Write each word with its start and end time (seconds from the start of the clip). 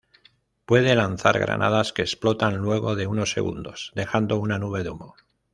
Puede 0.65 0.95
lanzar 0.95 1.37
granadas 1.37 1.93
que 1.93 2.01
explotan 2.01 2.55
luego 2.57 2.95
de 2.95 3.05
unos 3.05 3.33
segundos, 3.33 3.91
dejando 3.93 4.37
un 4.39 4.49
nube 4.49 4.81
de 4.81 4.89
humo. 4.89 5.13